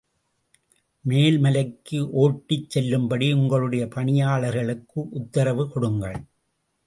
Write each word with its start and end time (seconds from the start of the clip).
மேல் 1.05 1.37
மலைக்கு 1.39 2.09
ஓட்டிச் 2.13 2.69
செல்லும்படி 2.69 3.27
உங்களுடைய 3.33 3.87
பணியாளர்களுக்கு 3.87 5.09
உத்தரவு 5.09 5.65
கொடுங்கள். 5.69 6.19